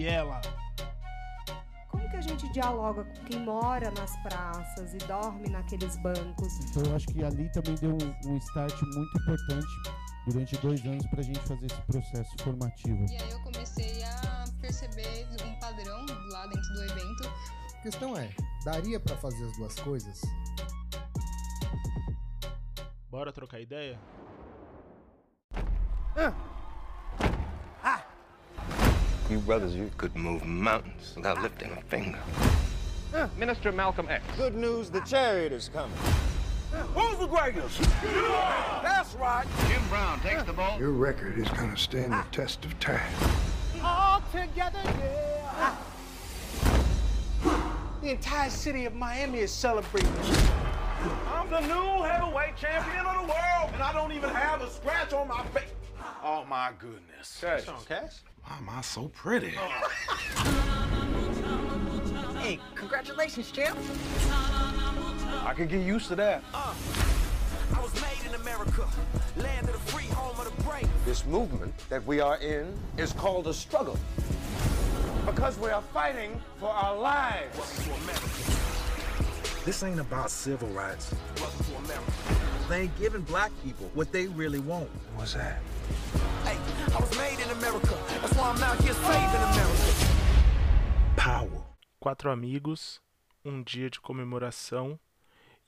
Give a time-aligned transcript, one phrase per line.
[0.00, 0.40] Viela.
[1.90, 6.58] Como que a gente dialoga com quem mora nas praças e dorme naqueles bancos?
[6.64, 9.68] Então eu acho que ali também deu um, um start muito importante
[10.26, 13.04] durante dois anos para a gente fazer esse processo formativo.
[13.10, 17.28] E aí eu comecei a perceber um padrão lá dentro do evento.
[17.74, 18.30] A questão é,
[18.64, 20.22] daria para fazer as duas coisas?
[23.10, 24.00] Bora trocar ideia?
[29.30, 32.18] You brothers, you could move mountains without lifting a finger.
[33.38, 34.24] Minister Malcolm X.
[34.36, 35.96] Good news, the chariot is coming.
[36.94, 37.80] Who's the greatest?
[38.82, 39.46] That's right.
[39.68, 40.80] Jim Brown takes the ball.
[40.80, 43.12] Your record is going to stand the test of time.
[43.80, 45.76] All together, yeah.
[48.02, 50.10] The entire city of Miami is celebrating.
[51.32, 55.12] I'm the new heavyweight champion of the world, and I don't even have a scratch
[55.12, 55.70] on my face.
[56.22, 57.38] Oh my goodness.
[57.40, 57.64] Cash.
[57.64, 58.16] Sean Cash?
[58.44, 59.54] Why am I so pretty?
[62.38, 63.78] Hey, congratulations, champ.
[65.44, 66.42] I can get used to that.
[66.52, 66.74] Uh,
[67.74, 68.86] I was made in America,
[69.36, 70.88] land of the free, home of the brave.
[71.06, 73.98] This movement that we are in is called a struggle.
[75.24, 77.88] Because we are fighting for our lives.
[79.64, 81.14] This ain't about civil rights.
[81.38, 82.12] Welcome to America.
[82.68, 84.88] They ain't giving black people what they really want.
[85.16, 85.60] What's that?
[86.56, 87.94] I was made in America.
[88.20, 89.70] That's why I'm America.
[91.16, 91.64] Power.
[92.00, 93.00] Quatro amigos,
[93.44, 94.98] um dia de comemoração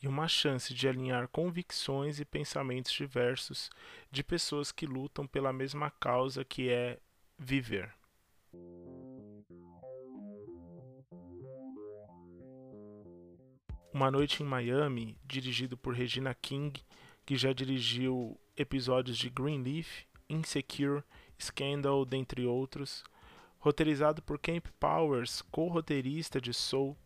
[0.02, 3.70] e uma chance de alinhar convicções e pensamentos diversos
[4.10, 6.98] de pessoas que lutam pela mesma causa que é
[7.38, 7.94] viver.
[13.92, 16.82] Uma Noite em Miami, dirigido por Regina King,
[17.24, 21.02] que já dirigiu episódios de Greenleaf, Insecure,
[21.40, 23.04] Scandal, dentre outros,
[23.58, 26.96] roteirizado por Camp Powers, co-roteirista de Soul,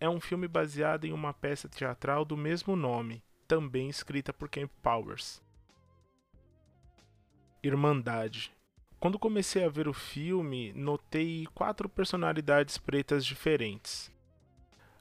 [0.00, 4.70] é um filme baseado em uma peça teatral do mesmo nome, também escrita por Camp
[4.82, 5.40] Powers.
[7.62, 8.52] Irmandade.
[8.98, 14.12] Quando comecei a ver o filme, notei quatro personalidades pretas diferentes.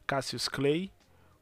[0.06, 0.92] Cassius Clay,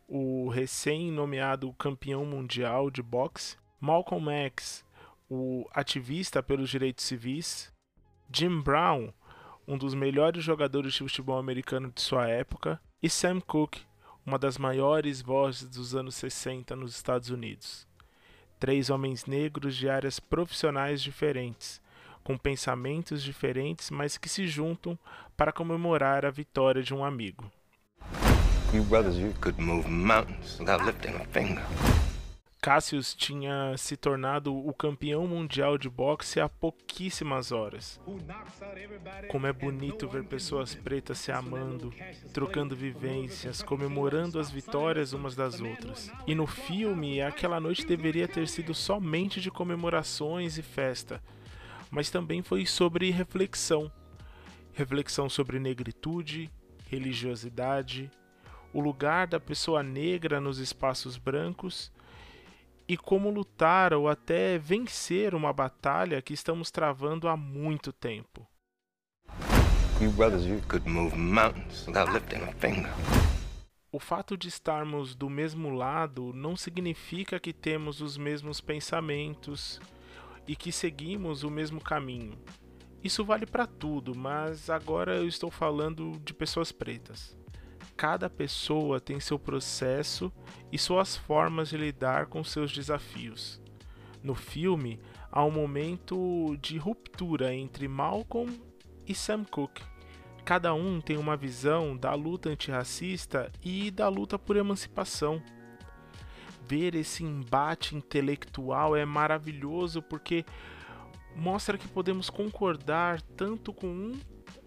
[0.07, 4.85] o recém-nomeado campeão mundial de boxe, Malcolm X,
[5.29, 7.71] o ativista pelos direitos civis,
[8.33, 9.13] Jim Brown,
[9.67, 13.81] um dos melhores jogadores de futebol americano de sua época, e Sam Cooke,
[14.25, 17.87] uma das maiores vozes dos anos 60 nos Estados Unidos.
[18.59, 21.79] Três homens negros de áreas profissionais diferentes,
[22.23, 24.97] com pensamentos diferentes, mas que se juntam
[25.37, 27.49] para comemorar a vitória de um amigo.
[28.73, 31.63] You brothers, you could move mountains without lifting a finger.
[32.61, 38.01] Cassius tinha se tornado o campeão mundial de boxe há pouquíssimas horas.
[39.29, 41.93] Como é bonito ver pessoas pretas se amando,
[42.33, 46.11] trocando vivências, comemorando as vitórias umas das outras.
[46.27, 51.23] E no filme, aquela noite deveria ter sido somente de comemorações e festa,
[51.89, 53.89] mas também foi sobre reflexão.
[54.73, 56.51] Reflexão sobre negritude,
[56.89, 58.11] religiosidade,
[58.73, 61.89] o lugar da pessoa negra nos espaços brancos
[62.89, 68.47] e como lutar ou até vencer uma batalha que estamos travando há muito tempo.
[70.01, 72.89] You brothers, you could move mountains without lifting a finger.
[73.91, 79.79] O fato de estarmos do mesmo lado não significa que temos os mesmos pensamentos
[80.47, 82.39] e que seguimos o mesmo caminho.
[83.03, 87.37] Isso vale para tudo, mas agora eu estou falando de pessoas pretas.
[87.99, 90.31] Cada pessoa tem seu processo
[90.71, 93.61] e suas formas de lidar com seus desafios.
[94.23, 98.57] No filme, há um momento de ruptura entre Malcolm
[99.05, 99.83] e Sam Cooke.
[100.45, 105.43] Cada um tem uma visão da luta antirracista e da luta por emancipação.
[106.65, 110.45] Ver esse embate intelectual é maravilhoso porque
[111.35, 114.17] mostra que podemos concordar tanto com um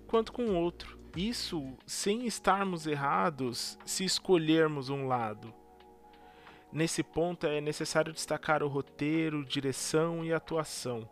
[0.06, 1.00] quanto com o outro.
[1.14, 5.52] Isso sem estarmos errados se escolhermos um lado.
[6.72, 11.06] Nesse ponto é necessário destacar o roteiro, direção e atuação.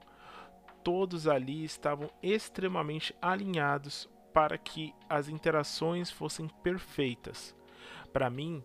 [0.82, 7.54] Todos ali estavam extremamente alinhados para que as interações fossem perfeitas.
[8.10, 8.64] Para mim,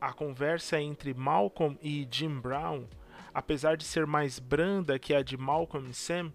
[0.00, 2.88] a conversa entre Malcolm e Jim Brown,
[3.32, 6.32] apesar de ser mais branda que a de Malcolm e Sam,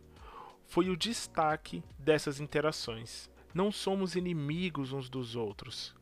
[0.64, 3.30] foi o destaque dessas interações.
[3.56, 5.96] Não somos inimigos uns dos outros.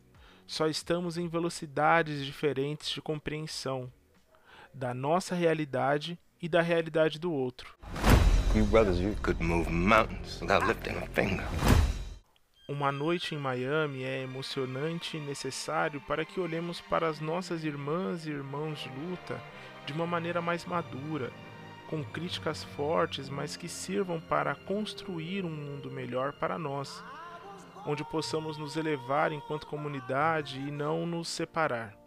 [0.47, 3.93] Só estamos em velocidades diferentes de compreensão
[4.73, 7.75] da nossa realidade e da realidade do outro.
[12.67, 18.25] Uma noite em Miami é emocionante e necessário para que olhemos para as nossas irmãs
[18.25, 19.39] e irmãos de luta
[19.85, 21.31] de uma maneira mais madura,
[21.87, 27.03] com críticas fortes, mas que sirvam para construir um mundo melhor para nós,
[27.85, 31.97] onde possamos nos elevar enquanto comunidade e não nos separar.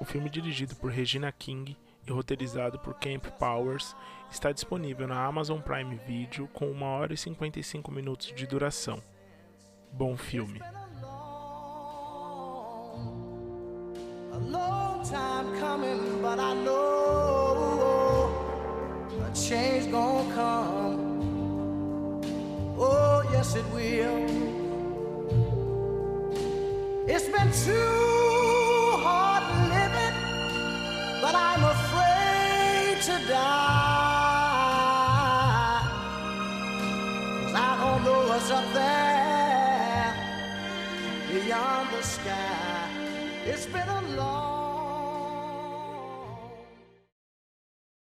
[0.00, 1.76] O filme dirigido por Regina King
[2.06, 3.96] e roteirizado por Camp Powers
[4.30, 9.02] está disponível na Amazon Prime Video com 1 hora e 55 minutos de duração.
[9.92, 10.60] Bom filme.
[23.56, 24.18] It will.
[27.06, 30.16] It's been too hard living,
[31.22, 33.44] but I'm afraid to die.
[37.40, 40.12] 'Cause I don't know what's up there
[41.30, 42.88] beyond the sky.
[43.50, 44.53] It's been a long